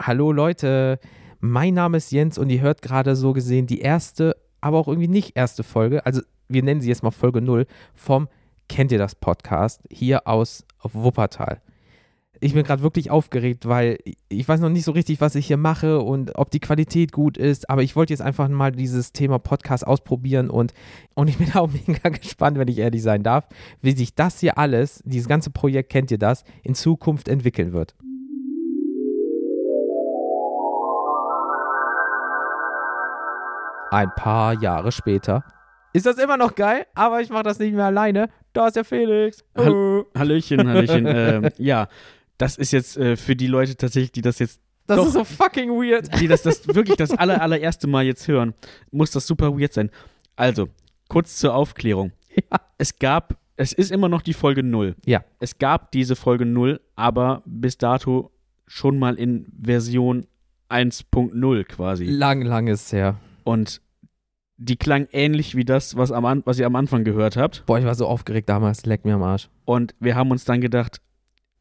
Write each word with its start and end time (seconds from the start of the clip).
Hallo 0.00 0.30
Leute, 0.30 1.00
mein 1.40 1.74
Name 1.74 1.96
ist 1.96 2.12
Jens 2.12 2.38
und 2.38 2.50
ihr 2.50 2.60
hört 2.60 2.82
gerade 2.82 3.16
so 3.16 3.32
gesehen 3.32 3.66
die 3.66 3.80
erste, 3.80 4.36
aber 4.60 4.78
auch 4.78 4.86
irgendwie 4.86 5.08
nicht 5.08 5.36
erste 5.36 5.64
Folge, 5.64 6.06
also 6.06 6.22
wir 6.48 6.62
nennen 6.62 6.80
sie 6.80 6.88
jetzt 6.88 7.02
mal 7.02 7.10
Folge 7.10 7.40
0 7.40 7.66
vom 7.94 8.28
Kennt 8.68 8.92
ihr 8.92 8.98
das 8.98 9.16
Podcast 9.16 9.82
hier 9.90 10.28
aus 10.28 10.64
Wuppertal. 10.82 11.60
Ich 12.40 12.54
bin 12.54 12.62
gerade 12.62 12.82
wirklich 12.82 13.10
aufgeregt, 13.10 13.66
weil 13.66 13.98
ich 14.28 14.46
weiß 14.46 14.60
noch 14.60 14.68
nicht 14.68 14.84
so 14.84 14.92
richtig, 14.92 15.20
was 15.20 15.34
ich 15.34 15.48
hier 15.48 15.56
mache 15.56 15.98
und 15.98 16.36
ob 16.36 16.52
die 16.52 16.60
Qualität 16.60 17.10
gut 17.10 17.36
ist, 17.36 17.68
aber 17.68 17.82
ich 17.82 17.96
wollte 17.96 18.12
jetzt 18.12 18.20
einfach 18.20 18.48
mal 18.48 18.70
dieses 18.70 19.12
Thema 19.12 19.40
Podcast 19.40 19.84
ausprobieren 19.84 20.48
und, 20.48 20.74
und 21.14 21.26
ich 21.26 21.38
bin 21.38 21.52
auch 21.54 21.68
mega 21.86 22.08
gespannt, 22.10 22.56
wenn 22.56 22.68
ich 22.68 22.78
ehrlich 22.78 23.02
sein 23.02 23.24
darf, 23.24 23.48
wie 23.82 23.96
sich 23.96 24.14
das 24.14 24.38
hier 24.38 24.58
alles, 24.58 25.02
dieses 25.04 25.26
ganze 25.26 25.50
Projekt, 25.50 25.90
kennt 25.90 26.12
ihr 26.12 26.18
das, 26.18 26.44
in 26.62 26.76
Zukunft 26.76 27.26
entwickeln 27.26 27.72
wird. 27.72 27.96
Ein 33.90 34.10
paar 34.14 34.54
Jahre 34.54 34.92
später 34.92 35.44
ist 35.92 36.06
das 36.06 36.18
immer 36.18 36.36
noch 36.36 36.54
geil, 36.54 36.86
aber 36.94 37.20
ich 37.20 37.30
mache 37.30 37.44
das 37.44 37.58
nicht 37.58 37.74
mehr 37.74 37.86
alleine. 37.86 38.28
Da 38.52 38.66
ist 38.68 38.76
der 38.76 38.84
Felix. 38.84 39.44
Hall 39.56 40.04
Hallöchen, 40.16 40.68
Hallöchen. 40.68 41.06
äh, 41.06 41.50
ja, 41.58 41.88
das 42.36 42.56
ist 42.56 42.72
jetzt 42.72 42.96
äh, 42.96 43.16
für 43.16 43.34
die 43.34 43.46
Leute 43.46 43.76
tatsächlich, 43.76 44.12
die 44.12 44.22
das 44.22 44.38
jetzt. 44.38 44.60
Das 44.86 44.96
doch, 44.96 45.06
ist 45.06 45.12
so 45.14 45.24
fucking 45.24 45.70
weird. 45.70 46.08
Die 46.20 46.28
das, 46.28 46.42
das 46.42 46.66
wirklich 46.68 46.96
das 46.96 47.10
aller, 47.10 47.42
allererste 47.42 47.86
Mal 47.86 48.04
jetzt 48.04 48.26
hören, 48.28 48.54
muss 48.90 49.10
das 49.10 49.26
super 49.26 49.58
weird 49.58 49.72
sein. 49.72 49.90
Also, 50.36 50.68
kurz 51.08 51.36
zur 51.36 51.54
Aufklärung. 51.54 52.12
Ja. 52.34 52.60
Es 52.78 52.98
gab, 52.98 53.36
es 53.56 53.72
ist 53.72 53.90
immer 53.90 54.08
noch 54.08 54.22
die 54.22 54.32
Folge 54.32 54.62
0. 54.62 54.94
Ja. 55.04 55.24
Es 55.40 55.58
gab 55.58 55.90
diese 55.92 56.16
Folge 56.16 56.46
0, 56.46 56.80
aber 56.96 57.42
bis 57.44 57.76
dato 57.76 58.30
schon 58.66 58.98
mal 58.98 59.16
in 59.16 59.52
Version 59.60 60.26
1.0 60.70 61.64
quasi. 61.64 62.04
Lang, 62.04 62.42
lang 62.42 62.68
ist 62.68 62.86
es 62.86 62.92
her. 62.92 63.16
Und 63.48 63.80
die 64.58 64.76
klang 64.76 65.06
ähnlich 65.12 65.54
wie 65.54 65.64
das, 65.64 65.96
was, 65.96 66.10
am, 66.12 66.42
was 66.44 66.58
ihr 66.58 66.66
am 66.66 66.76
Anfang 66.76 67.04
gehört 67.04 67.36
habt. 67.36 67.64
Boah, 67.66 67.78
ich 67.78 67.84
war 67.84 67.94
so 67.94 68.06
aufgeregt 68.06 68.48
damals. 68.48 68.84
Leck 68.86 69.04
mir 69.04 69.14
am 69.14 69.22
Arsch. 69.22 69.48
Und 69.64 69.94
wir 70.00 70.16
haben 70.16 70.30
uns 70.30 70.44
dann 70.44 70.60
gedacht, 70.60 71.00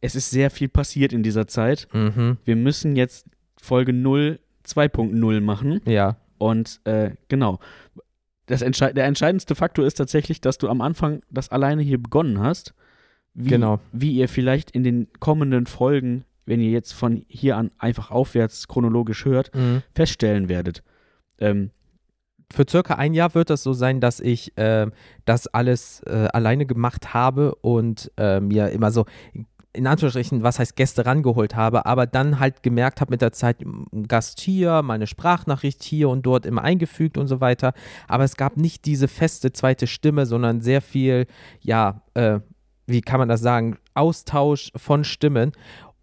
es 0.01 0.15
ist 0.15 0.29
sehr 0.31 0.49
viel 0.49 0.67
passiert 0.67 1.13
in 1.13 1.23
dieser 1.23 1.47
Zeit. 1.47 1.87
Mhm. 1.93 2.37
Wir 2.43 2.55
müssen 2.55 2.95
jetzt 2.95 3.27
Folge 3.55 3.93
0 3.93 4.39
2.0 4.65 5.41
machen. 5.41 5.79
Ja. 5.85 6.17
Und 6.37 6.81
äh, 6.83 7.11
genau. 7.29 7.59
Das 8.47 8.61
Entschei 8.61 8.91
der 8.93 9.05
entscheidendste 9.05 9.55
Faktor 9.55 9.85
ist 9.85 9.95
tatsächlich, 9.95 10.41
dass 10.41 10.57
du 10.57 10.67
am 10.69 10.81
Anfang 10.81 11.21
das 11.29 11.49
alleine 11.49 11.81
hier 11.83 12.01
begonnen 12.01 12.39
hast. 12.39 12.73
Wie, 13.33 13.49
Genau. 13.49 13.79
Wie 13.91 14.11
ihr 14.13 14.27
vielleicht 14.27 14.71
in 14.71 14.83
den 14.83 15.07
kommenden 15.19 15.67
Folgen, 15.67 16.25
wenn 16.45 16.59
ihr 16.61 16.71
jetzt 16.71 16.93
von 16.93 17.23
hier 17.27 17.57
an 17.57 17.71
einfach 17.77 18.09
aufwärts 18.11 18.67
chronologisch 18.67 19.25
hört, 19.25 19.53
Mhm. 19.55 19.83
feststellen 19.93 20.49
werdet. 20.49 20.83
Ähm, 21.39 21.71
Für 22.51 22.65
circa 22.69 22.95
ein 22.95 23.13
Jahr 23.13 23.35
wird 23.35 23.49
das 23.49 23.63
so 23.63 23.73
sein, 23.73 23.99
dass 23.99 24.19
ich 24.19 24.53
ähm, 24.57 24.93
das 25.25 25.47
alles 25.47 26.01
äh, 26.05 26.27
alleine 26.33 26.65
gemacht 26.65 27.13
habe 27.13 27.55
und 27.55 28.11
äh, 28.17 28.39
mir 28.39 28.69
immer 28.69 28.91
so 28.91 29.05
in 29.73 29.85
Anführungsstrichen, 29.85 30.41
was 30.41 30.57
heißt 30.57 30.75
Gäste 30.75 31.05
rangeholt 31.05 31.55
habe, 31.55 31.85
aber 31.85 32.07
dann 32.07 32.39
halt 32.39 32.63
gemerkt 32.63 32.99
habe 32.99 33.11
mit 33.11 33.21
der 33.21 33.31
Zeit, 33.31 33.57
Gast 34.07 34.39
hier, 34.39 34.81
meine 34.81 35.05
Sprachnachricht 35.05 35.83
hier 35.83 36.09
und 36.09 36.25
dort 36.25 36.47
immer 36.47 36.63
eingefügt 36.63 37.17
und 37.17 37.27
so 37.27 37.41
weiter. 37.41 37.73
Aber 38.07 38.23
es 38.23 38.37
gab 38.37 38.57
nicht 38.57 38.85
diese 38.85 39.07
feste 39.07 39.53
zweite 39.53 39.85
Stimme, 39.85 40.25
sondern 40.25 40.61
sehr 40.61 40.81
viel, 40.81 41.27
ja, 41.61 42.01
äh, 42.15 42.39
wie 42.87 43.01
kann 43.01 43.19
man 43.19 43.29
das 43.29 43.41
sagen, 43.41 43.77
Austausch 43.93 44.71
von 44.75 45.03
Stimmen. 45.03 45.51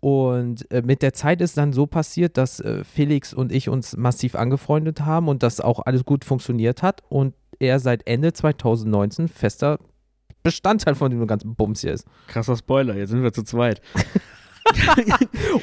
Und 0.05 0.71
äh, 0.71 0.83
mit 0.83 1.01
der 1.01 1.15
Zeit 1.15 1.41
ist 1.41 1.57
dann 1.57 1.73
so 1.73 1.87
passiert, 1.87 2.37
dass 2.37 2.61
äh, 2.61 2.85
Felix 2.85 3.33
und 3.33 3.51
ich 3.51 3.71
uns 3.71 3.97
massiv 3.97 4.35
angefreundet 4.35 5.01
haben 5.01 5.29
und 5.29 5.43
das 5.43 5.63
auch 5.63 5.81
alles 5.87 6.05
gut 6.05 6.27
funktioniert 6.27 6.83
hat 6.83 7.03
und 7.09 7.33
er 7.59 7.81
seit 7.81 8.07
Ende 8.07 8.35
2019 8.35 9.29
fester 9.29 9.79
Bestandteil 10.43 10.95
von 10.95 11.11
dem 11.11 11.27
ganzen 11.27 11.55
Bums 11.55 11.81
hier 11.81 11.95
ist. 11.95 12.07
krasser 12.27 12.55
Spoiler, 12.55 12.95
jetzt 12.97 13.09
sind 13.09 13.23
wir 13.23 13.33
zu 13.33 13.45
zweit. 13.45 13.81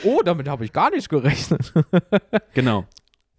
Oh, 0.04 0.22
damit 0.24 0.48
habe 0.48 0.64
ich 0.64 0.74
gar 0.74 0.90
nicht 0.90 1.10
gerechnet. 1.10 1.72
Genau. 2.56 2.86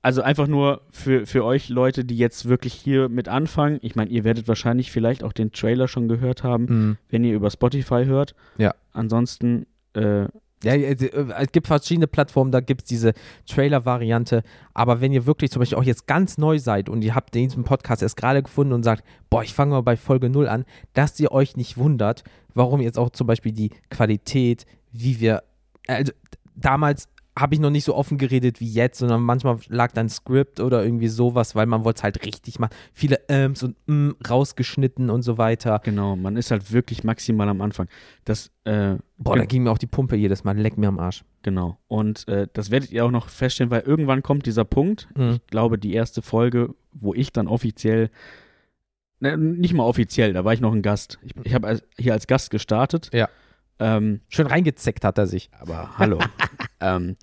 Also 0.02 0.22
einfach 0.22 0.46
nur 0.46 0.82
für, 0.90 1.26
für 1.26 1.44
euch 1.44 1.68
Leute, 1.68 2.04
die 2.04 2.16
jetzt 2.16 2.48
wirklich 2.48 2.74
hier 2.74 3.08
mit 3.08 3.28
anfangen. 3.28 3.78
Ich 3.82 3.96
meine, 3.96 4.10
ihr 4.10 4.22
werdet 4.22 4.46
wahrscheinlich 4.46 4.92
vielleicht 4.92 5.24
auch 5.24 5.32
den 5.32 5.50
Trailer 5.50 5.86
schon 5.88 6.08
gehört 6.08 6.42
haben, 6.44 6.98
wenn 7.08 7.24
ihr 7.24 7.34
über 7.34 7.50
Spotify 7.50 8.04
hört. 8.04 8.34
Ja. 8.58 8.74
Ansonsten, 8.92 9.66
äh, 9.94 10.26
Ja, 10.62 10.74
ja, 10.74 10.90
es 10.90 11.52
gibt 11.52 11.66
verschiedene 11.66 12.06
Plattformen, 12.06 12.52
da 12.52 12.60
gibt 12.60 12.82
es 12.82 12.88
diese 12.88 13.12
Trailer-Variante. 13.46 14.42
Aber 14.74 15.00
wenn 15.00 15.12
ihr 15.12 15.26
wirklich 15.26 15.50
zum 15.50 15.60
Beispiel 15.60 15.78
auch 15.78 15.82
jetzt 15.82 16.06
ganz 16.06 16.38
neu 16.38 16.58
seid 16.58 16.88
und 16.88 17.02
ihr 17.02 17.14
habt 17.14 17.34
diesen 17.34 17.64
Podcast 17.64 18.02
erst 18.02 18.16
gerade 18.16 18.42
gefunden 18.42 18.72
und 18.72 18.82
sagt, 18.82 19.04
boah, 19.28 19.42
ich 19.42 19.54
fange 19.54 19.72
mal 19.72 19.82
bei 19.82 19.96
Folge 19.96 20.30
0 20.30 20.48
an, 20.48 20.64
dass 20.94 21.18
ihr 21.18 21.32
euch 21.32 21.56
nicht 21.56 21.76
wundert, 21.76 22.22
warum 22.54 22.80
jetzt 22.80 22.98
auch 22.98 23.10
zum 23.10 23.26
Beispiel 23.26 23.52
die 23.52 23.70
Qualität, 23.90 24.66
wie 24.92 25.20
wir, 25.20 25.42
also 25.88 26.12
damals 26.54 27.08
habe 27.38 27.54
ich 27.54 27.60
noch 27.60 27.70
nicht 27.70 27.84
so 27.84 27.94
offen 27.94 28.18
geredet 28.18 28.60
wie 28.60 28.70
jetzt, 28.70 28.98
sondern 28.98 29.22
manchmal 29.22 29.58
lag 29.68 29.92
dann 29.92 30.08
Skript 30.10 30.60
oder 30.60 30.84
irgendwie 30.84 31.08
sowas, 31.08 31.54
weil 31.54 31.64
man 31.66 31.82
wollte 31.84 31.98
es 31.98 32.02
halt 32.02 32.26
richtig 32.26 32.58
machen. 32.58 32.74
Viele 32.92 33.26
Äms 33.28 33.62
und 33.62 33.76
mm 33.86 34.10
rausgeschnitten 34.28 35.08
und 35.08 35.22
so 35.22 35.38
weiter. 35.38 35.80
genau, 35.82 36.14
man 36.16 36.36
ist 36.36 36.50
halt 36.50 36.72
wirklich 36.72 37.04
maximal 37.04 37.48
am 37.48 37.62
Anfang. 37.62 37.88
Das, 38.26 38.50
äh, 38.64 38.96
Boah, 39.16 39.36
da 39.36 39.44
ging 39.46 39.62
mir 39.62 39.70
auch 39.70 39.78
die 39.78 39.86
Pumpe 39.86 40.16
jedes 40.16 40.44
Mal, 40.44 40.58
leck 40.58 40.76
mir 40.76 40.88
am 40.88 40.98
Arsch. 40.98 41.24
genau. 41.42 41.78
Und 41.88 42.28
äh, 42.28 42.48
das 42.52 42.70
werdet 42.70 42.90
ihr 42.92 43.04
auch 43.06 43.10
noch 43.10 43.28
feststellen, 43.30 43.70
weil 43.70 43.80
irgendwann 43.82 44.22
kommt 44.22 44.44
dieser 44.44 44.64
Punkt, 44.66 45.08
Mhm. 45.16 45.30
ich 45.42 45.46
glaube, 45.46 45.78
die 45.78 45.94
erste 45.94 46.20
Folge, 46.20 46.74
wo 46.92 47.14
ich 47.14 47.32
dann 47.32 47.48
offiziell, 47.48 48.10
ne, 49.20 49.38
nicht 49.38 49.72
mal 49.74 49.84
offiziell, 49.84 50.32
da 50.34 50.44
war 50.44 50.52
ich 50.52 50.60
noch 50.60 50.72
ein 50.74 50.82
Gast. 50.82 51.18
Ich, 51.22 51.32
ich 51.44 51.54
habe 51.54 51.80
hier 51.98 52.12
als 52.12 52.26
Gast 52.26 52.50
gestartet. 52.50 53.08
Ja. 53.14 53.28
Ähm, 53.78 54.20
Schön 54.28 54.46
reingezeckt 54.46 55.04
hat 55.04 55.18
er 55.18 55.26
sich. 55.26 55.50
aber 55.58 55.96
hallo. 55.98 56.18
ähm, 56.80 57.16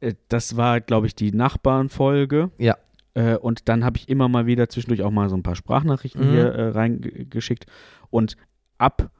äh, 0.00 0.14
das 0.28 0.56
war, 0.56 0.80
glaube 0.80 1.06
ich, 1.06 1.14
die 1.14 1.32
Nachbarnfolge. 1.32 2.50
Ja. 2.58 2.76
Äh, 3.14 3.36
und 3.36 3.68
dann 3.68 3.84
habe 3.84 3.96
ich 3.96 4.08
immer 4.08 4.28
mal 4.28 4.46
wieder 4.46 4.68
zwischendurch 4.68 5.02
auch 5.02 5.10
mal 5.10 5.28
so 5.28 5.36
ein 5.36 5.42
paar 5.42 5.56
Sprachnachrichten 5.56 6.26
Mhm. 6.28 6.32
hier 6.32 6.46
äh, 6.52 6.68
reingeschickt. 6.70 7.66
Und 8.10 8.36
ab 8.78 9.10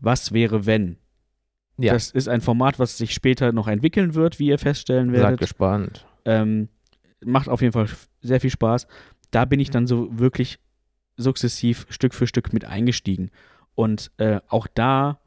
Was 0.00 0.32
wäre 0.32 0.66
wenn? 0.66 0.98
Ja. 1.78 1.92
Das 1.94 2.10
ist 2.10 2.28
ein 2.28 2.40
Format, 2.42 2.78
was 2.78 2.98
sich 2.98 3.14
später 3.14 3.52
noch 3.52 3.68
entwickeln 3.68 4.14
wird, 4.14 4.38
wie 4.38 4.48
ihr 4.48 4.58
feststellen 4.58 5.10
Seid 5.10 5.20
werdet. 5.22 5.40
gespannt. 5.40 6.06
Ähm, 6.24 6.68
macht 7.24 7.48
auf 7.48 7.62
jeden 7.62 7.72
Fall 7.72 7.88
sehr 8.20 8.40
viel 8.40 8.50
Spaß. 8.50 8.86
Da 9.30 9.44
bin 9.46 9.60
ich 9.60 9.70
dann 9.70 9.86
so 9.86 10.08
wirklich 10.18 10.58
sukzessiv 11.16 11.86
Stück 11.90 12.12
für 12.14 12.26
Stück 12.26 12.52
mit 12.52 12.64
eingestiegen. 12.64 13.30
Und 13.74 14.10
äh, 14.18 14.40
auch 14.48 14.66
da 14.66 15.20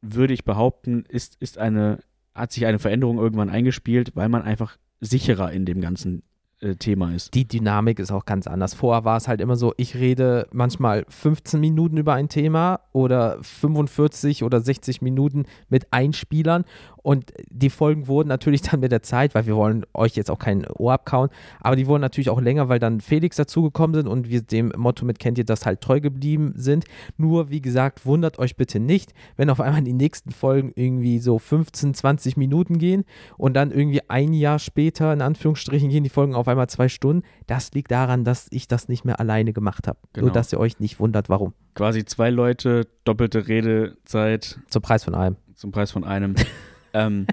würde 0.00 0.32
ich 0.34 0.44
behaupten, 0.44 1.04
ist, 1.08 1.36
ist 1.40 1.58
eine, 1.58 1.98
hat 2.34 2.52
sich 2.52 2.66
eine 2.66 2.78
Veränderung 2.78 3.18
irgendwann 3.18 3.50
eingespielt, 3.50 4.12
weil 4.14 4.28
man 4.28 4.42
einfach 4.42 4.76
sicherer 5.00 5.52
in 5.52 5.66
dem 5.66 5.80
ganzen 5.80 6.22
äh, 6.64 6.76
Thema 6.76 7.14
ist. 7.14 7.34
Die 7.34 7.46
Dynamik 7.46 7.98
ist 7.98 8.10
auch 8.10 8.24
ganz 8.24 8.46
anders. 8.46 8.74
Vorher 8.74 9.04
war 9.04 9.16
es 9.16 9.28
halt 9.28 9.40
immer 9.40 9.56
so, 9.56 9.74
ich 9.76 9.94
rede 9.96 10.48
manchmal 10.52 11.04
15 11.08 11.60
Minuten 11.60 11.96
über 11.96 12.14
ein 12.14 12.28
Thema 12.28 12.80
oder 12.92 13.38
45 13.42 14.42
oder 14.42 14.60
60 14.60 15.02
Minuten 15.02 15.44
mit 15.68 15.92
Einspielern 15.92 16.64
und 17.04 17.34
die 17.50 17.68
Folgen 17.68 18.08
wurden 18.08 18.28
natürlich 18.28 18.62
dann 18.62 18.80
mit 18.80 18.90
der 18.90 19.02
Zeit, 19.02 19.34
weil 19.34 19.44
wir 19.44 19.56
wollen 19.56 19.84
euch 19.92 20.16
jetzt 20.16 20.30
auch 20.30 20.38
kein 20.38 20.66
Ohr 20.66 20.94
abkauen, 20.94 21.28
aber 21.60 21.76
die 21.76 21.86
wurden 21.86 22.00
natürlich 22.00 22.30
auch 22.30 22.40
länger, 22.40 22.70
weil 22.70 22.78
dann 22.78 23.02
Felix 23.02 23.36
dazugekommen 23.36 23.94
sind 23.94 24.06
und 24.08 24.30
wir 24.30 24.40
dem 24.40 24.72
Motto 24.74 25.04
mit 25.04 25.18
kennt 25.18 25.36
ihr 25.36 25.44
das 25.44 25.66
halt 25.66 25.82
treu 25.82 26.00
geblieben 26.00 26.54
sind. 26.56 26.86
Nur, 27.18 27.50
wie 27.50 27.60
gesagt, 27.60 28.06
wundert 28.06 28.38
euch 28.38 28.56
bitte 28.56 28.80
nicht, 28.80 29.12
wenn 29.36 29.50
auf 29.50 29.60
einmal 29.60 29.82
die 29.82 29.92
nächsten 29.92 30.30
Folgen 30.30 30.72
irgendwie 30.76 31.18
so 31.18 31.38
15, 31.38 31.92
20 31.92 32.38
Minuten 32.38 32.78
gehen 32.78 33.04
und 33.36 33.52
dann 33.52 33.70
irgendwie 33.70 34.00
ein 34.08 34.32
Jahr 34.32 34.58
später, 34.58 35.12
in 35.12 35.20
Anführungsstrichen, 35.20 35.90
gehen 35.90 36.04
die 36.04 36.10
Folgen 36.10 36.34
auf 36.34 36.48
einmal 36.48 36.53
zwei 36.68 36.88
Stunden. 36.88 37.24
Das 37.46 37.72
liegt 37.72 37.90
daran, 37.90 38.24
dass 38.24 38.48
ich 38.50 38.68
das 38.68 38.88
nicht 38.88 39.04
mehr 39.04 39.20
alleine 39.20 39.52
gemacht 39.52 39.88
habe. 39.88 39.98
Genau. 40.12 40.26
Nur, 40.26 40.32
dass 40.32 40.52
ihr 40.52 40.58
euch 40.58 40.80
nicht 40.80 40.98
wundert, 41.00 41.28
warum. 41.28 41.54
Quasi 41.74 42.04
zwei 42.04 42.30
Leute, 42.30 42.86
doppelte 43.04 43.48
Redezeit 43.48 44.58
Zum 44.68 44.82
Preis 44.82 45.04
von 45.04 45.14
einem. 45.14 45.36
zum 45.54 45.72
Preis 45.72 45.90
von 45.90 46.04
einem. 46.04 46.34
ähm, 46.92 47.26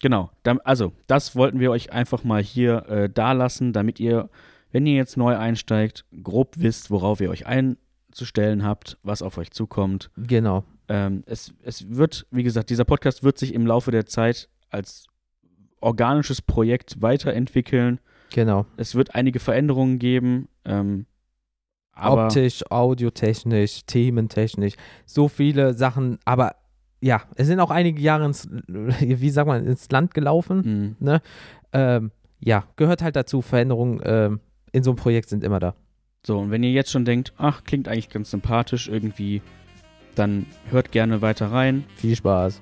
genau. 0.00 0.30
Also, 0.64 0.92
das 1.06 1.36
wollten 1.36 1.60
wir 1.60 1.70
euch 1.70 1.92
einfach 1.92 2.24
mal 2.24 2.42
hier 2.42 2.88
äh, 2.88 3.10
da 3.10 3.32
lassen, 3.32 3.72
damit 3.72 4.00
ihr, 4.00 4.30
wenn 4.72 4.86
ihr 4.86 4.94
jetzt 4.94 5.16
neu 5.16 5.36
einsteigt, 5.36 6.04
grob 6.22 6.54
wisst, 6.58 6.90
worauf 6.90 7.20
ihr 7.20 7.30
euch 7.30 7.46
einzustellen 7.46 8.64
habt, 8.64 8.98
was 9.02 9.22
auf 9.22 9.38
euch 9.38 9.50
zukommt. 9.50 10.10
Genau. 10.16 10.64
Ähm, 10.88 11.22
es, 11.26 11.52
es 11.62 11.90
wird, 11.90 12.26
wie 12.30 12.42
gesagt, 12.42 12.70
dieser 12.70 12.84
Podcast 12.84 13.22
wird 13.22 13.38
sich 13.38 13.52
im 13.52 13.66
Laufe 13.66 13.90
der 13.90 14.06
Zeit 14.06 14.48
als 14.70 15.06
organisches 15.80 16.42
Projekt 16.42 17.02
weiterentwickeln. 17.02 18.00
Genau. 18.32 18.66
Es 18.76 18.94
wird 18.94 19.14
einige 19.14 19.40
Veränderungen 19.40 19.98
geben. 19.98 20.48
Ähm, 20.64 21.06
Optisch, 22.00 22.62
audiotechnisch, 22.70 23.84
thementechnisch, 23.86 24.74
so 25.04 25.26
viele 25.26 25.74
Sachen, 25.74 26.18
aber 26.24 26.54
ja, 27.00 27.22
es 27.34 27.48
sind 27.48 27.58
auch 27.58 27.70
einige 27.70 28.00
Jahre 28.00 28.24
ins, 28.24 28.48
wie 28.68 29.30
sagt 29.30 29.48
man, 29.48 29.66
ins 29.66 29.90
Land 29.90 30.14
gelaufen. 30.14 30.96
mh, 31.00 31.20
ähm, 31.72 32.12
ja, 32.40 32.64
gehört 32.76 33.02
halt 33.02 33.16
dazu. 33.16 33.42
Veränderungen 33.42 34.00
ähm, 34.04 34.40
in 34.72 34.82
so 34.82 34.90
einem 34.90 34.96
Projekt 34.96 35.28
sind 35.28 35.42
immer 35.42 35.58
da. 35.58 35.74
So, 36.24 36.38
und 36.38 36.50
wenn 36.50 36.62
ihr 36.62 36.70
jetzt 36.70 36.90
schon 36.90 37.04
denkt, 37.04 37.32
ach, 37.36 37.64
klingt 37.64 37.88
eigentlich 37.88 38.10
ganz 38.10 38.30
sympathisch 38.30 38.88
irgendwie, 38.88 39.42
dann 40.14 40.46
hört 40.70 40.92
gerne 40.92 41.22
weiter 41.22 41.50
rein. 41.50 41.84
Viel 41.96 42.16
Spaß. 42.16 42.60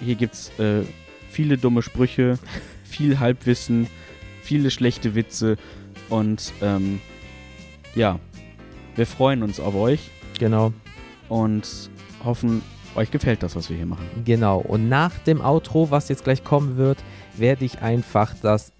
Hier 0.00 0.14
gibt's 0.14 0.50
äh, 0.58 0.82
viele 1.28 1.58
dumme 1.58 1.82
Sprüche, 1.82 2.38
viel 2.84 3.18
Halbwissen, 3.18 3.86
viele 4.46 4.70
schlechte 4.70 5.14
Witze 5.14 5.56
und 6.08 6.52
ähm, 6.62 7.00
ja, 7.94 8.18
wir 8.94 9.06
freuen 9.06 9.42
uns 9.42 9.58
auf 9.60 9.74
euch 9.74 10.10
Genau. 10.38 10.72
und 11.28 11.90
hoffen, 12.24 12.62
euch 12.94 13.10
gefällt 13.10 13.42
das, 13.42 13.56
was 13.56 13.68
wir 13.70 13.76
hier 13.76 13.86
machen. 13.86 14.06
Genau. 14.24 14.58
Und 14.58 14.88
nach 14.88 15.12
dem 15.26 15.40
Outro, 15.40 15.90
was 15.90 16.08
jetzt 16.08 16.24
gleich 16.24 16.44
kommen 16.44 16.76
wird, 16.76 16.98
werde 17.36 17.64
ich 17.64 17.80
einfach 17.82 18.34
das 18.40 18.72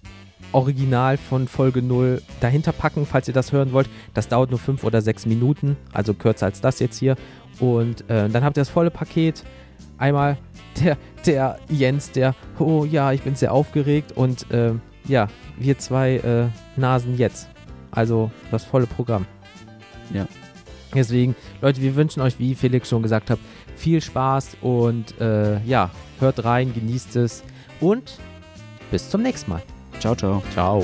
Original 0.53 1.17
von 1.17 1.49
Folge 1.49 1.83
0 1.83 2.23
dahinter 2.41 2.73
packen, 2.73 3.05
falls 3.05 3.27
ihr 3.29 3.35
das 3.35 3.53
hören 3.53 3.73
wollt. 3.73 3.89
Das 4.15 4.29
dauert 4.29 4.51
nur 4.51 4.59
5 4.61 4.85
oder 4.85 5.03
6 5.03 5.27
Minuten, 5.27 5.77
also 5.93 6.15
kürzer 6.15 6.47
als 6.47 6.61
das 6.61 6.79
jetzt 6.79 6.99
hier. 6.99 7.17
Und 7.59 8.09
äh, 8.09 8.29
dann 8.29 8.45
habt 8.45 8.57
ihr 8.57 8.61
das 8.61 8.69
volle 8.71 8.91
Paket. 8.91 9.45
Einmal 9.99 10.39
der, 10.81 10.97
der 11.27 11.59
Jens, 11.69 12.13
der, 12.13 12.35
oh 12.59 12.85
ja, 12.85 13.13
ich 13.13 13.23
bin 13.23 13.35
sehr 13.35 13.53
aufgeregt. 13.53 14.13
Und 14.13 14.51
äh, 14.51 14.73
ja, 15.09 15.29
wir 15.59 15.79
zwei 15.79 16.17
äh, 16.17 16.47
Nasen 16.79 17.17
jetzt. 17.17 17.49
Also 17.91 18.31
das 18.51 18.65
volle 18.65 18.87
Programm. 18.87 19.27
Ja. 20.13 20.27
Deswegen, 20.95 21.35
Leute, 21.61 21.83
wir 21.83 21.95
wünschen 21.97 22.23
euch, 22.23 22.39
wie 22.39 22.55
Felix 22.55 22.89
schon 22.89 23.03
gesagt 23.03 23.31
hat, 23.31 23.39
viel 23.77 24.01
Spaß 24.01 24.59
und 24.61 25.19
äh, 25.21 25.61
ja, 25.65 25.91
hört 26.21 26.45
rein, 26.45 26.73
genießt 26.73 27.17
es 27.17 27.43
und 27.81 28.19
bis 28.91 29.11
zum 29.11 29.23
nächsten 29.23 29.51
Mal. 29.51 29.63
Ciao, 29.99 30.15
ciao. 30.15 30.43
Ciao. 30.53 30.83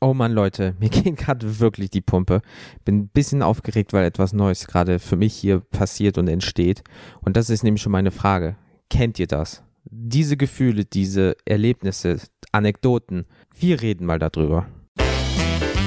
Oh 0.00 0.14
Mann, 0.14 0.32
Leute, 0.32 0.74
mir 0.80 0.88
geht 0.88 1.16
gerade 1.16 1.58
wirklich 1.58 1.90
die 1.90 2.00
Pumpe. 2.00 2.42
Bin 2.84 2.98
ein 2.98 3.08
bisschen 3.08 3.42
aufgeregt, 3.42 3.92
weil 3.92 4.04
etwas 4.04 4.32
Neues 4.32 4.66
gerade 4.66 4.98
für 4.98 5.16
mich 5.16 5.34
hier 5.34 5.60
passiert 5.60 6.18
und 6.18 6.28
entsteht. 6.28 6.82
Und 7.20 7.36
das 7.36 7.50
ist 7.50 7.64
nämlich 7.64 7.82
schon 7.82 7.92
meine 7.92 8.10
Frage. 8.10 8.56
Kennt 8.90 9.18
ihr 9.18 9.26
das? 9.26 9.62
Diese 9.84 10.36
Gefühle, 10.36 10.84
diese 10.84 11.36
Erlebnisse, 11.44 12.18
Anekdoten. 12.52 13.26
Wir 13.58 13.80
reden 13.82 14.06
mal 14.06 14.18
darüber. 14.18 14.66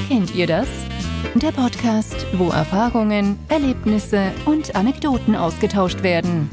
Kennt 0.08 0.34
ihr 0.36 0.48
das? 0.48 0.68
Der 1.36 1.52
Podcast, 1.52 2.26
wo 2.34 2.50
Erfahrungen, 2.50 3.38
Erlebnisse 3.50 4.32
und 4.46 4.76
Anekdoten 4.76 5.36
ausgetauscht 5.36 6.02
werden. 6.02 6.50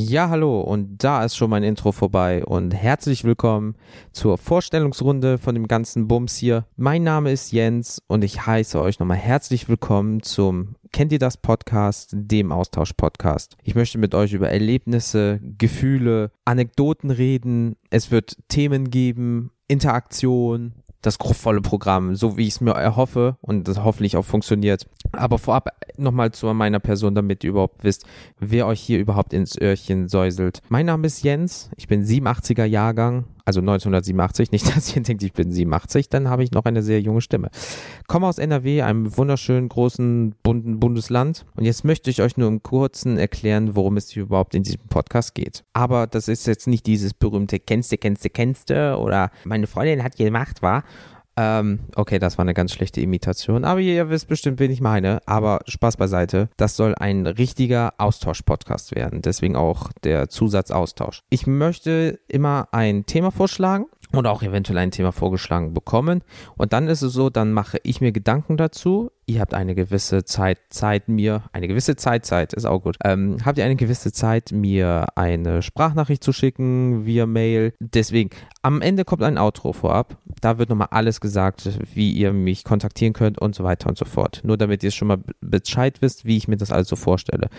Ja, 0.00 0.28
hallo, 0.28 0.60
und 0.60 1.02
da 1.02 1.24
ist 1.24 1.36
schon 1.36 1.50
mein 1.50 1.64
Intro 1.64 1.90
vorbei 1.90 2.44
und 2.44 2.72
herzlich 2.72 3.24
willkommen 3.24 3.74
zur 4.12 4.38
Vorstellungsrunde 4.38 5.38
von 5.38 5.56
dem 5.56 5.66
ganzen 5.66 6.06
Bums 6.06 6.36
hier. 6.36 6.66
Mein 6.76 7.02
Name 7.02 7.32
ist 7.32 7.50
Jens 7.50 8.00
und 8.06 8.22
ich 8.22 8.46
heiße 8.46 8.80
euch 8.80 9.00
nochmal 9.00 9.16
herzlich 9.16 9.68
willkommen 9.68 10.22
zum 10.22 10.76
Kennt 10.92 11.10
ihr 11.10 11.18
das 11.18 11.36
Podcast, 11.36 12.12
dem 12.14 12.52
Austausch-Podcast. 12.52 13.56
Ich 13.64 13.74
möchte 13.74 13.98
mit 13.98 14.14
euch 14.14 14.34
über 14.34 14.48
Erlebnisse, 14.48 15.40
Gefühle, 15.42 16.30
Anekdoten 16.44 17.10
reden. 17.10 17.74
Es 17.90 18.12
wird 18.12 18.36
Themen 18.46 18.90
geben, 18.90 19.50
Interaktion, 19.66 20.74
das 21.02 21.16
volle 21.16 21.60
Programm, 21.60 22.16
so 22.16 22.36
wie 22.36 22.42
ich 22.42 22.54
es 22.54 22.60
mir 22.60 22.72
erhoffe 22.72 23.36
und 23.40 23.68
das 23.68 23.82
hoffentlich 23.82 24.16
auch 24.16 24.24
funktioniert. 24.24 24.86
Aber 25.12 25.38
vorab 25.38 25.68
nochmal 25.96 26.32
zu 26.32 26.52
meiner 26.54 26.80
Person, 26.80 27.14
damit 27.14 27.44
ihr 27.44 27.50
überhaupt 27.50 27.84
wisst, 27.84 28.04
wer 28.38 28.66
euch 28.66 28.80
hier 28.80 28.98
überhaupt 28.98 29.32
ins 29.32 29.60
Öhrchen 29.60 30.08
säuselt. 30.08 30.60
Mein 30.68 30.86
Name 30.86 31.06
ist 31.06 31.22
Jens, 31.22 31.70
ich 31.76 31.88
bin 31.88 32.04
87er 32.04 32.64
Jahrgang, 32.64 33.24
also 33.48 33.60
1987, 33.60 34.52
nicht, 34.52 34.68
dass 34.76 34.94
ihr 34.94 35.02
denkt, 35.02 35.22
ich 35.22 35.32
bin 35.32 35.50
87, 35.50 36.10
dann 36.10 36.28
habe 36.28 36.44
ich 36.44 36.52
noch 36.52 36.66
eine 36.66 36.82
sehr 36.82 37.00
junge 37.00 37.22
Stimme. 37.22 37.48
Komme 38.06 38.26
aus 38.26 38.36
NRW, 38.36 38.82
einem 38.82 39.16
wunderschönen, 39.16 39.70
großen, 39.70 40.34
bunten 40.42 40.78
Bundesland. 40.78 41.46
Und 41.56 41.64
jetzt 41.64 41.82
möchte 41.82 42.10
ich 42.10 42.20
euch 42.20 42.36
nur 42.36 42.48
im 42.48 42.62
Kurzen 42.62 43.16
erklären, 43.16 43.74
worum 43.74 43.96
es 43.96 44.10
hier 44.10 44.24
überhaupt 44.24 44.54
in 44.54 44.64
diesem 44.64 44.82
Podcast 44.90 45.34
geht. 45.34 45.64
Aber 45.72 46.06
das 46.06 46.28
ist 46.28 46.46
jetzt 46.46 46.66
nicht 46.66 46.84
dieses 46.84 47.14
berühmte 47.14 47.58
Kennste, 47.58 47.96
Kennste, 47.96 48.28
Kennste 48.28 48.98
oder 48.98 49.30
meine 49.44 49.66
Freundin 49.66 50.02
hat 50.02 50.16
gemacht, 50.16 50.60
war. 50.60 50.84
Ähm, 51.40 51.78
okay, 51.94 52.18
das 52.18 52.36
war 52.36 52.42
eine 52.42 52.52
ganz 52.52 52.72
schlechte 52.72 53.00
Imitation, 53.00 53.64
aber 53.64 53.78
ihr 53.78 54.10
wisst 54.10 54.26
bestimmt, 54.26 54.58
wen 54.58 54.72
ich 54.72 54.80
meine. 54.80 55.20
Aber 55.24 55.60
Spaß 55.68 55.96
beiseite, 55.96 56.48
das 56.56 56.74
soll 56.74 56.96
ein 56.96 57.28
richtiger 57.28 57.94
Austausch-Podcast 57.98 58.96
werden. 58.96 59.22
Deswegen 59.22 59.54
auch 59.54 59.92
der 60.02 60.28
Zusatzaustausch. 60.28 61.22
Ich 61.30 61.46
möchte 61.46 62.18
immer 62.26 62.66
ein 62.72 63.06
Thema 63.06 63.30
vorschlagen 63.30 63.86
oder 64.12 64.32
auch 64.32 64.42
eventuell 64.42 64.78
ein 64.78 64.90
Thema 64.90 65.12
vorgeschlagen 65.12 65.74
bekommen. 65.74 66.24
Und 66.56 66.72
dann 66.72 66.88
ist 66.88 67.02
es 67.02 67.12
so, 67.12 67.30
dann 67.30 67.52
mache 67.52 67.78
ich 67.84 68.00
mir 68.00 68.10
Gedanken 68.10 68.56
dazu. 68.56 69.12
Ihr 69.28 69.42
habt 69.42 69.52
eine 69.52 69.74
gewisse 69.74 70.24
Zeit, 70.24 70.56
Zeit 70.70 71.06
mir, 71.06 71.42
eine 71.52 71.68
gewisse 71.68 71.96
Zeit, 71.96 72.24
Zeit 72.24 72.54
ist 72.54 72.64
auch 72.64 72.80
gut. 72.80 72.96
Ähm, 73.04 73.36
habt 73.44 73.58
ihr 73.58 73.64
eine 73.66 73.76
gewisse 73.76 74.10
Zeit, 74.10 74.52
mir 74.52 75.06
eine 75.16 75.60
Sprachnachricht 75.60 76.24
zu 76.24 76.32
schicken 76.32 77.04
via 77.04 77.26
Mail? 77.26 77.74
Deswegen, 77.78 78.30
am 78.62 78.80
Ende 78.80 79.04
kommt 79.04 79.22
ein 79.22 79.36
Outro 79.36 79.74
vorab. 79.74 80.16
Da 80.40 80.56
wird 80.56 80.70
nochmal 80.70 80.88
alles 80.92 81.20
gesagt, 81.20 81.68
wie 81.92 82.10
ihr 82.10 82.32
mich 82.32 82.64
kontaktieren 82.64 83.12
könnt 83.12 83.38
und 83.38 83.54
so 83.54 83.64
weiter 83.64 83.90
und 83.90 83.98
so 83.98 84.06
fort. 84.06 84.40
Nur 84.44 84.56
damit 84.56 84.82
ihr 84.82 84.92
schon 84.92 85.08
mal 85.08 85.18
Bescheid 85.42 86.00
wisst, 86.00 86.24
wie 86.24 86.38
ich 86.38 86.48
mir 86.48 86.56
das 86.56 86.72
alles 86.72 86.88
so 86.88 86.96
vorstelle. 86.96 87.50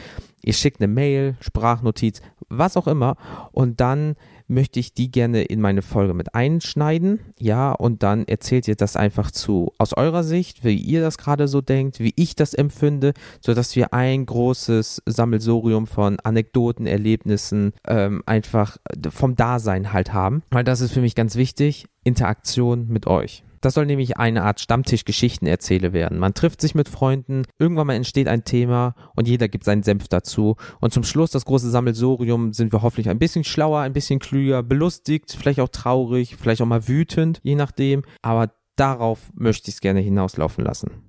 Ihr 0.42 0.54
schickt 0.54 0.81
eine 0.81 0.92
Mail, 0.92 1.36
Sprachnotiz, 1.39 2.24
was 2.48 2.77
auch 2.77 2.88
immer. 2.88 3.16
Und 3.51 3.80
dann 3.80 4.16
möchte 4.50 4.80
ich 4.80 4.94
die 4.94 5.12
gerne 5.12 5.44
in 5.44 5.62
meine 5.62 5.81
Folge 5.81 6.13
mit 6.13 6.36
einschneiden. 6.36 7.19
Ja, 7.38 7.71
und 7.71 8.04
dann 8.04 8.27
erzählt 8.27 8.68
ihr 8.68 8.75
das 8.75 8.95
einfach 8.95 9.31
zu 9.31 9.71
aus 9.77 9.94
eurer 9.94 10.24
Sicht, 10.24 10.63
wie 10.63 10.75
ihr 10.75 11.01
das 11.01 11.18
gerade 11.18 11.48
so 11.48 11.59
denkt, 11.62 12.00
wie 12.00 12.14
ich 12.16 12.36
das 12.36 12.54
empfinde, 12.54 13.14
sodass 13.42 13.76
wir 13.76 13.94
ein 13.94 14.26
großes 14.26 15.04
Sammelsurium 15.06 15.88
von 15.88 16.20
Anekdoten, 16.20 16.86
Erlebnissen 16.86 17.74
ähm, 17.88 18.24
einfach 18.26 18.78
vom 19.10 19.36
Dasein 19.36 19.94
halt 19.94 20.14
haben. 20.14 20.44
Weil 20.52 20.64
das 20.64 20.81
ist 20.81 20.92
für 20.92 21.02
mich 21.02 21.16
ganz 21.16 21.36
wichtig. 21.36 21.86
Interaktion 22.04 22.88
mit 22.88 23.07
euch. 23.07 23.44
Das 23.62 23.74
soll 23.74 23.86
nämlich 23.86 24.18
eine 24.18 24.44
Art 24.44 24.60
Stammtisch-Geschichten-Erzähle 24.62 25.92
werden. 25.92 26.18
Man 26.18 26.33
trifft 26.33 26.62
sich 26.62 26.76
mit 26.76 26.88
Freunden, 26.88 27.44
irgendwann 27.57 27.88
mal 27.88 27.94
entsteht 27.94 28.28
ein 28.28 28.45
Thema 28.45 28.95
und 29.16 29.28
jeder 29.28 29.50
gibt 29.50 29.66
seinen 29.66 29.83
Senf 29.83 30.07
dazu. 30.07 30.56
Und 30.80 30.94
zum 30.94 31.04
Schluss, 31.04 31.31
das 31.31 31.45
große 31.45 31.69
Sammelsurium, 31.69 32.54
sind 32.54 32.72
wir 32.72 32.81
hoffentlich 32.81 33.10
ein 33.10 33.19
bisschen 33.19 33.44
schlauer, 33.44 33.81
ein 33.81 33.94
bisschen 33.94 34.19
klüger, 34.19 34.64
belustigt, 34.64 35.36
vielleicht 35.38 35.60
auch 35.60 35.69
traurig, 35.69 36.38
vielleicht 36.38 36.62
auch 36.62 36.68
mal 36.68 36.88
wütend, 36.88 37.40
je 37.44 37.56
nachdem. 37.56 38.04
Aber 38.22 38.52
darauf 38.78 39.30
möchte 39.33 39.69
ich 39.69 39.76
es 39.76 39.81
gerne 39.81 40.00
hinauslaufen 40.00 40.64
lassen. 40.64 41.08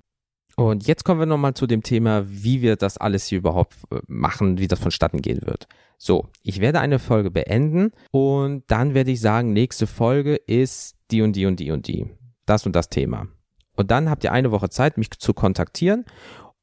Und 0.61 0.87
jetzt 0.87 1.05
kommen 1.05 1.19
wir 1.21 1.27
nochmal 1.27 1.55
zu 1.55 1.67
dem 1.67 1.83
Thema, 1.83 2.27
wie 2.29 2.61
wir 2.61 2.77
das 2.77 2.99
alles 2.99 3.25
hier 3.25 3.39
überhaupt 3.39 3.77
äh, 3.91 4.01
machen, 4.07 4.59
wie 4.59 4.69
das 4.69 4.79
vonstatten 4.79 5.23
gehen 5.23 5.41
wird. 5.47 5.67
So, 5.97 6.29
ich 6.43 6.61
werde 6.61 6.81
eine 6.81 6.99
Folge 6.99 7.31
beenden 7.31 7.93
und 8.11 8.65
dann 8.67 8.93
werde 8.93 9.11
ich 9.11 9.23
sagen, 9.23 9.55
nächste 9.55 9.87
Folge 9.87 10.37
ist 10.37 10.97
die 11.11 11.23
und 11.23 11.35
die 11.35 11.47
und 11.47 11.61
die 11.61 11.71
und 11.71 11.89
die 11.89 12.11
das 12.45 12.67
und 12.67 12.77
das 12.77 12.91
Thema. 12.91 13.27
Und 13.75 13.91
dann 13.91 14.11
habt 14.11 14.23
ihr 14.23 14.33
eine 14.33 14.51
Woche 14.51 14.69
Zeit, 14.69 14.99
mich 14.99 15.09
zu 15.13 15.33
kontaktieren 15.33 16.05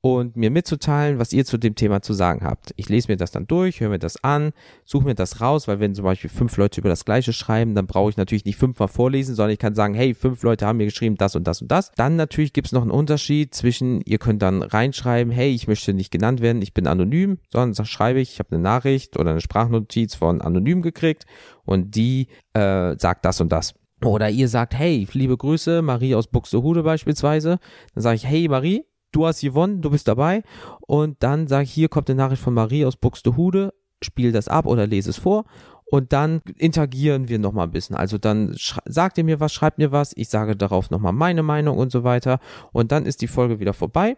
und 0.01 0.35
mir 0.37 0.51
mitzuteilen, 0.51 1.19
was 1.19 1.33
ihr 1.33 1.43
zu 1.43 1.57
dem 1.57 1.75
Thema 1.75 2.01
zu 2.01 2.13
sagen 2.13 2.43
habt. 2.43 2.73
Ich 2.75 2.87
lese 2.87 3.11
mir 3.11 3.17
das 3.17 3.31
dann 3.31 3.47
durch, 3.47 3.79
höre 3.79 3.89
mir 3.89 3.99
das 3.99 4.23
an, 4.23 4.51
suche 4.85 5.05
mir 5.05 5.15
das 5.15 5.41
raus, 5.41 5.67
weil 5.67 5.79
wenn 5.79 5.95
zum 5.95 6.05
Beispiel 6.05 6.29
fünf 6.29 6.55
Leute 6.57 6.79
über 6.79 6.89
das 6.89 7.03
Gleiche 7.03 7.33
schreiben, 7.33 7.73
dann 7.75 7.87
brauche 7.87 8.11
ich 8.11 8.17
natürlich 8.17 8.45
nicht 8.45 8.57
fünfmal 8.57 8.87
vorlesen, 8.87 9.35
sondern 9.35 9.53
ich 9.53 9.59
kann 9.59 9.75
sagen, 9.75 9.95
hey, 9.95 10.13
fünf 10.13 10.43
Leute 10.43 10.65
haben 10.65 10.77
mir 10.77 10.85
geschrieben, 10.85 11.15
das 11.17 11.35
und 11.35 11.47
das 11.47 11.61
und 11.61 11.71
das. 11.71 11.91
Dann 11.95 12.15
natürlich 12.15 12.53
gibt 12.53 12.67
es 12.67 12.73
noch 12.73 12.83
einen 12.83 12.91
Unterschied 12.91 13.55
zwischen, 13.55 14.01
ihr 14.01 14.19
könnt 14.19 14.41
dann 14.41 14.61
reinschreiben, 14.61 15.33
hey, 15.33 15.49
ich 15.49 15.67
möchte 15.67 15.93
nicht 15.93 16.11
genannt 16.11 16.41
werden, 16.41 16.61
ich 16.61 16.73
bin 16.73 16.87
anonym, 16.87 17.39
sondern 17.49 17.85
schreibe 17.85 18.19
ich, 18.19 18.33
ich 18.33 18.39
habe 18.39 18.51
eine 18.51 18.61
Nachricht 18.61 19.17
oder 19.17 19.31
eine 19.31 19.41
Sprachnotiz 19.41 20.15
von 20.15 20.41
anonym 20.41 20.81
gekriegt 20.81 21.25
und 21.65 21.95
die 21.95 22.27
äh, 22.53 22.95
sagt 22.97 23.25
das 23.25 23.41
und 23.41 23.51
das. 23.51 23.73
Oder 24.03 24.29
ihr 24.29 24.47
sagt, 24.47 24.75
hey, 24.75 25.07
liebe 25.11 25.35
Grüße, 25.35 25.81
Marie 25.81 26.13
aus 26.13 26.27
Buxtehude 26.27 26.83
beispielsweise. 26.83 27.59
Dann 27.95 28.03
sage 28.03 28.15
ich, 28.17 28.27
hey 28.27 28.47
Marie, 28.47 28.85
du 29.17 29.25
hast 29.25 29.41
gewonnen, 29.41 29.81
du 29.81 29.89
bist 29.89 30.07
dabei. 30.07 30.43
Und 30.81 31.21
dann 31.23 31.47
sage 31.47 31.63
ich, 31.63 31.71
hier 31.71 31.89
kommt 31.89 32.09
eine 32.09 32.17
Nachricht 32.17 32.41
von 32.41 32.53
Marie 32.53 32.85
aus 32.85 32.95
Buxtehude, 32.95 33.73
spiel 34.03 34.31
das 34.31 34.47
ab 34.47 34.67
oder 34.67 34.85
lese 34.85 35.09
es 35.09 35.17
vor. 35.17 35.45
Und 35.89 36.13
dann 36.13 36.41
interagieren 36.57 37.29
wir 37.29 37.39
nochmal 37.39 37.67
ein 37.67 37.71
bisschen. 37.71 37.95
Also 37.95 38.17
dann 38.17 38.55
sagt 38.85 39.17
ihr 39.17 39.23
mir 39.23 39.39
was, 39.39 39.53
schreibt 39.53 39.77
mir 39.77 39.91
was, 39.91 40.11
ich 40.15 40.29
sage 40.29 40.55
darauf 40.55 40.91
nochmal 40.91 41.13
meine 41.13 41.43
Meinung 41.43 41.77
und 41.77 41.91
so 41.91 42.03
weiter. 42.03 42.39
Und 42.73 42.91
dann 42.91 43.05
ist 43.05 43.21
die 43.21 43.27
Folge 43.27 43.59
wieder 43.59 43.73
vorbei. 43.73 44.15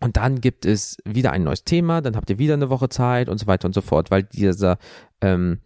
Und 0.00 0.18
dann 0.18 0.40
gibt 0.40 0.66
es 0.66 0.98
wieder 1.04 1.32
ein 1.32 1.44
neues 1.44 1.64
Thema, 1.64 2.02
dann 2.02 2.16
habt 2.16 2.28
ihr 2.28 2.38
wieder 2.38 2.54
eine 2.54 2.68
Woche 2.68 2.90
Zeit 2.90 3.28
und 3.28 3.38
so 3.38 3.46
weiter 3.46 3.66
und 3.66 3.74
so 3.74 3.80
fort, 3.80 4.10
weil 4.10 4.24
dieser, 4.24 4.76
ähm, 5.22 5.60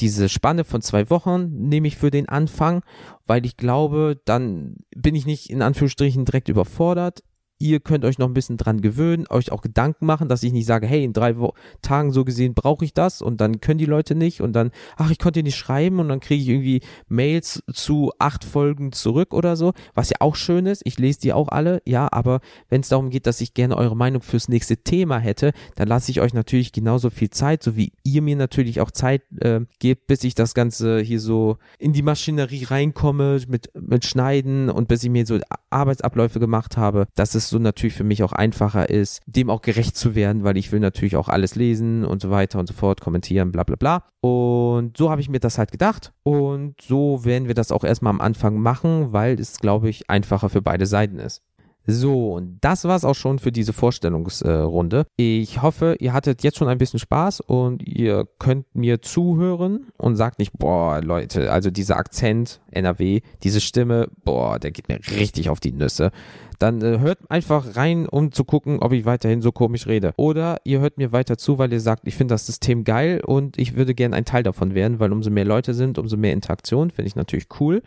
diese 0.00 0.28
Spanne 0.28 0.64
von 0.64 0.82
zwei 0.82 1.10
Wochen 1.10 1.68
nehme 1.68 1.86
ich 1.86 1.96
für 1.96 2.10
den 2.10 2.28
Anfang, 2.28 2.82
weil 3.24 3.46
ich 3.46 3.56
glaube, 3.56 4.20
dann 4.24 4.78
bin 4.96 5.14
ich 5.14 5.26
nicht 5.26 5.48
in 5.48 5.62
Anführungsstrichen 5.62 6.24
direkt 6.24 6.48
überfordert 6.48 7.22
ihr 7.64 7.80
könnt 7.80 8.04
euch 8.04 8.18
noch 8.18 8.28
ein 8.28 8.34
bisschen 8.34 8.58
dran 8.58 8.82
gewöhnen, 8.82 9.24
euch 9.30 9.50
auch 9.50 9.62
Gedanken 9.62 10.04
machen, 10.04 10.28
dass 10.28 10.42
ich 10.42 10.52
nicht 10.52 10.66
sage, 10.66 10.86
hey, 10.86 11.02
in 11.02 11.14
drei 11.14 11.38
Wo 11.38 11.54
Tagen 11.80 12.12
so 12.12 12.22
gesehen 12.22 12.52
brauche 12.52 12.84
ich 12.84 12.92
das 12.92 13.22
und 13.22 13.40
dann 13.40 13.60
können 13.62 13.78
die 13.78 13.86
Leute 13.86 14.14
nicht 14.14 14.42
und 14.42 14.52
dann, 14.52 14.70
ach, 14.98 15.10
ich 15.10 15.18
konnte 15.18 15.42
nicht 15.42 15.56
schreiben 15.56 15.98
und 15.98 16.10
dann 16.10 16.20
kriege 16.20 16.42
ich 16.42 16.48
irgendwie 16.50 16.82
Mails 17.08 17.62
zu 17.72 18.12
acht 18.18 18.44
Folgen 18.44 18.92
zurück 18.92 19.32
oder 19.32 19.56
so, 19.56 19.72
was 19.94 20.10
ja 20.10 20.16
auch 20.20 20.36
schön 20.36 20.66
ist. 20.66 20.82
Ich 20.84 20.98
lese 20.98 21.20
die 21.20 21.32
auch 21.32 21.48
alle, 21.48 21.80
ja, 21.86 22.06
aber 22.12 22.40
wenn 22.68 22.82
es 22.82 22.90
darum 22.90 23.08
geht, 23.08 23.26
dass 23.26 23.40
ich 23.40 23.54
gerne 23.54 23.78
eure 23.78 23.96
Meinung 23.96 24.20
fürs 24.20 24.48
nächste 24.48 24.76
Thema 24.76 25.18
hätte, 25.18 25.52
dann 25.76 25.88
lasse 25.88 26.10
ich 26.10 26.20
euch 26.20 26.34
natürlich 26.34 26.70
genauso 26.72 27.08
viel 27.08 27.30
Zeit, 27.30 27.62
so 27.62 27.76
wie 27.76 27.92
ihr 28.02 28.20
mir 28.20 28.36
natürlich 28.36 28.82
auch 28.82 28.90
Zeit 28.90 29.22
äh, 29.40 29.60
gebt, 29.78 30.06
bis 30.06 30.22
ich 30.24 30.34
das 30.34 30.52
Ganze 30.52 31.00
hier 31.00 31.18
so 31.18 31.56
in 31.78 31.94
die 31.94 32.02
Maschinerie 32.02 32.64
reinkomme 32.64 33.40
mit, 33.48 33.70
mit 33.74 34.04
Schneiden 34.04 34.68
und 34.68 34.86
bis 34.86 35.02
ich 35.02 35.08
mir 35.08 35.24
so 35.24 35.38
Arbeitsabläufe 35.70 36.40
gemacht 36.40 36.76
habe. 36.76 37.06
Das 37.14 37.34
ist 37.34 37.53
so 37.54 37.58
natürlich 37.60 37.94
für 37.94 38.04
mich 38.04 38.22
auch 38.22 38.32
einfacher 38.32 38.90
ist, 38.90 39.22
dem 39.26 39.48
auch 39.48 39.62
gerecht 39.62 39.96
zu 39.96 40.14
werden, 40.14 40.42
weil 40.42 40.56
ich 40.56 40.72
will 40.72 40.80
natürlich 40.80 41.16
auch 41.16 41.28
alles 41.28 41.54
lesen 41.54 42.04
und 42.04 42.20
so 42.20 42.30
weiter 42.30 42.58
und 42.58 42.66
so 42.66 42.74
fort, 42.74 43.00
kommentieren, 43.00 43.52
bla 43.52 43.62
bla 43.62 43.76
bla. 43.76 44.04
Und 44.20 44.96
so 44.96 45.10
habe 45.10 45.20
ich 45.20 45.28
mir 45.28 45.38
das 45.38 45.56
halt 45.56 45.70
gedacht. 45.70 46.12
Und 46.24 46.74
so 46.82 47.24
werden 47.24 47.46
wir 47.46 47.54
das 47.54 47.70
auch 47.70 47.84
erstmal 47.84 48.10
am 48.10 48.20
Anfang 48.20 48.56
machen, 48.58 49.12
weil 49.12 49.38
es, 49.38 49.58
glaube 49.58 49.88
ich, 49.88 50.10
einfacher 50.10 50.48
für 50.48 50.62
beide 50.62 50.86
Seiten 50.86 51.18
ist. 51.18 51.42
So, 51.86 52.34
und 52.34 52.58
das 52.62 52.84
war's 52.84 53.04
auch 53.04 53.14
schon 53.14 53.38
für 53.38 53.52
diese 53.52 53.72
Vorstellungsrunde. 53.72 55.06
ich 55.16 55.60
hoffe, 55.60 55.96
ihr 56.00 56.12
hattet 56.12 56.42
jetzt 56.42 56.56
schon 56.56 56.68
ein 56.68 56.78
bisschen 56.78 56.98
Spaß 56.98 57.40
und 57.40 57.86
ihr 57.86 58.26
könnt 58.38 58.74
mir 58.74 59.02
zuhören 59.02 59.88
und 59.98 60.16
sagt 60.16 60.38
nicht, 60.38 60.52
boah, 60.58 61.00
Leute, 61.02 61.52
also 61.52 61.70
dieser 61.70 61.96
Akzent, 61.96 62.60
NRW, 62.70 63.20
diese 63.42 63.60
Stimme, 63.60 64.08
boah, 64.24 64.58
der 64.58 64.70
geht 64.70 64.88
mir 64.88 64.98
richtig 65.18 65.50
auf 65.50 65.60
die 65.60 65.72
Nüsse 65.72 66.10
dann 66.58 66.82
äh, 66.82 66.98
hört 66.98 67.18
einfach 67.30 67.76
rein, 67.76 68.08
um 68.08 68.32
zu 68.32 68.44
gucken, 68.44 68.78
ob 68.80 68.92
ich 68.92 69.04
weiterhin 69.04 69.42
so 69.42 69.52
komisch 69.52 69.86
rede. 69.86 70.12
Oder 70.16 70.58
ihr 70.64 70.80
hört 70.80 70.98
mir 70.98 71.12
weiter 71.12 71.36
zu, 71.36 71.58
weil 71.58 71.72
ihr 71.72 71.80
sagt, 71.80 72.06
ich 72.06 72.16
finde 72.16 72.34
das 72.34 72.46
System 72.46 72.84
geil 72.84 73.20
und 73.24 73.58
ich 73.58 73.76
würde 73.76 73.94
gerne 73.94 74.16
ein 74.16 74.24
Teil 74.24 74.42
davon 74.42 74.74
werden, 74.74 75.00
weil 75.00 75.12
umso 75.12 75.30
mehr 75.30 75.44
Leute 75.44 75.74
sind, 75.74 75.98
umso 75.98 76.16
mehr 76.16 76.32
Interaktion 76.32 76.90
finde 76.90 77.08
ich 77.08 77.16
natürlich 77.16 77.46
cool. 77.60 77.82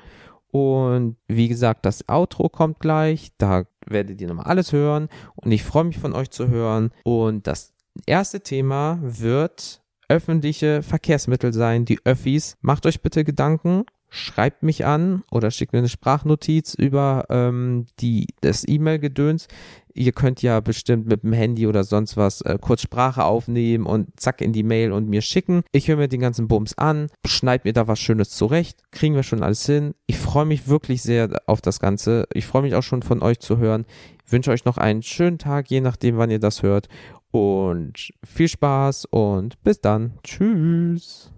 Und 0.52 1.18
wie 1.28 1.48
gesagt, 1.48 1.86
das 1.86 2.08
Outro 2.08 2.50
kommt 2.50 2.80
gleich. 2.80 3.32
Da 3.38 3.66
werdet 3.86 4.22
ihr 4.22 4.28
nochmal 4.28 4.46
alles 4.46 4.72
hören. 4.72 5.10
Und 5.36 5.52
ich 5.52 5.64
freue 5.64 5.84
mich 5.86 6.00
von 6.00 6.14
euch 6.14 6.30
zu 6.30 6.48
hören. 6.48 6.92
Und 7.04 7.48
das 7.48 7.74
erste 8.06 8.42
Thema 8.42 9.00
wird 9.02 9.82
öffentliche 10.10 10.84
Verkehrsmittel 10.84 11.54
sein, 11.54 11.86
die 11.86 12.00
Öffis. 12.06 12.58
Macht 12.62 12.86
euch 12.86 13.02
bitte 13.02 13.24
Gedanken 13.24 13.86
schreibt 14.10 14.64
mich 14.64 14.86
an 14.86 15.24
oder 15.32 15.52
schickt 15.52 15.74
mir 15.74 15.80
eine 15.80 15.90
Sprachnotiz 15.90 16.74
über 16.74 17.26
ähm, 17.30 17.86
die, 18.00 18.28
das 18.42 18.68
E-Mail-Gedöns. 18.68 19.48
Ihr 19.98 20.12
könnt 20.12 20.44
ja 20.44 20.60
bestimmt 20.60 21.08
mit 21.08 21.24
dem 21.24 21.34
Handy 21.34 21.66
oder 21.66 21.84
sonst 21.84 22.18
was 22.18 22.42
äh, 22.42 22.58
kurz 22.62 22.84
Sprache 22.84 23.24
aufnehmen 23.24 23.86
und 23.86 24.20
zack 24.20 24.42
in 24.42 24.54
die 24.54 24.64
Mail 24.64 24.92
und 24.92 25.10
mir 25.10 25.22
schicken. 25.22 25.64
Ich 25.72 25.88
höre 25.88 25.98
mir 25.98 26.08
den 26.08 26.22
ganzen 26.22 26.48
Bums 26.48 26.78
an, 26.78 27.08
schneid 27.26 27.66
mir 27.66 27.74
da 27.74 27.88
was 27.88 28.00
Schönes 28.00 28.30
zurecht, 28.30 28.84
kriegen 28.92 29.16
wir 29.16 29.24
schon 29.24 29.42
alles 29.42 29.66
hin. 29.66 29.96
Ich 30.06 30.18
freue 30.18 30.46
mich 30.46 30.68
wirklich 30.68 31.02
sehr 31.02 31.42
auf 31.48 31.62
das 31.62 31.80
Ganze. 31.80 32.28
Ich 32.34 32.46
freue 32.46 32.62
mich 32.62 32.76
auch 32.76 32.84
schon 32.84 33.02
von 33.02 33.24
euch 33.24 33.40
zu 33.40 33.58
hören. 33.58 33.86
Ich 34.24 34.32
wünsche 34.32 34.52
euch 34.52 34.66
noch 34.66 34.78
einen 34.78 35.02
schönen 35.02 35.40
Tag, 35.40 35.70
je 35.72 35.82
nachdem, 35.82 36.18
wann 36.18 36.30
ihr 36.30 36.40
das 36.40 36.62
hört. 36.62 36.90
Und 37.32 38.14
viel 38.24 38.48
Spaß 38.48 39.06
und 39.06 39.62
bis 39.64 39.82
dann. 39.82 40.20
Tschüss. 40.24 41.32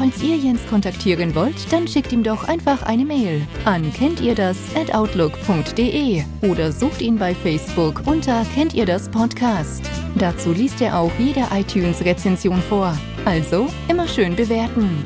Falls 0.00 0.22
ihr 0.22 0.34
Jens 0.34 0.66
kontaktieren 0.66 1.34
wollt, 1.34 1.70
dann 1.70 1.86
schickt 1.86 2.10
ihm 2.10 2.22
doch 2.22 2.44
einfach 2.44 2.84
eine 2.84 3.04
Mail 3.04 3.46
an 3.66 3.92
kennt 3.92 4.18
ihr 4.22 4.34
das 4.34 4.56
outlook.de 4.94 6.22
oder 6.40 6.72
sucht 6.72 7.02
ihn 7.02 7.18
bei 7.18 7.34
Facebook 7.34 8.00
unter 8.06 8.46
Kennt 8.54 8.72
ihr 8.72 8.86
das 8.86 9.10
Podcast. 9.10 9.82
Dazu 10.14 10.52
liest 10.52 10.80
er 10.80 10.98
auch 10.98 11.12
jede 11.18 11.44
iTunes-Rezension 11.52 12.62
vor. 12.62 12.96
Also 13.26 13.66
immer 13.88 14.08
schön 14.08 14.34
bewerten. 14.34 15.04